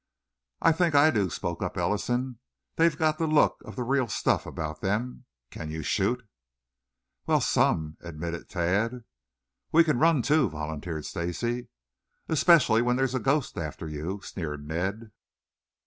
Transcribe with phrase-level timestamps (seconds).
[0.63, 2.39] "I think I do," spoke up Ellison.
[2.75, 5.25] "They've got the look of the real stuff about them.
[5.51, 6.27] Can you shoot?"
[7.27, 9.03] "Well, some," admitted Tad.
[9.71, 11.67] "We can run, too," volunteered Stacy.
[12.27, 15.11] "Especially when there's a ghost after you," sneered Ned.